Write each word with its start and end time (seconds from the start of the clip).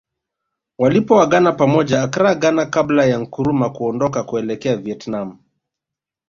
Walipoagana 0.79 1.51
pamoja 1.51 2.01
Accra 2.03 2.35
Ghana 2.35 2.65
kabla 2.65 3.05
ya 3.05 3.17
Nkrumah 3.17 3.71
kuondoka 3.73 4.23
kuelekea 4.23 4.75
Vietnam 4.77 5.37